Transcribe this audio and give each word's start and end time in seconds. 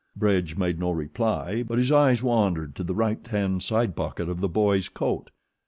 Bridge 0.15 0.57
made 0.57 0.79
no 0.79 0.89
reply, 0.89 1.61
but 1.61 1.77
his 1.77 1.91
eyes 1.91 2.23
wandered 2.23 2.75
to 2.75 2.83
the 2.83 2.95
right 2.95 3.23
hand 3.27 3.61
side 3.61 3.95
pocket 3.95 4.29
of 4.29 4.39
the 4.41 4.49
boy's 4.49 4.89
coat. 4.89 5.29